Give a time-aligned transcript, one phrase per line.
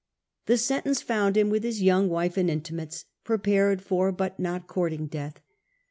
[0.47, 5.05] The sentence found him with his young wife and intimates, prepared for but not courting
[5.05, 5.39] death.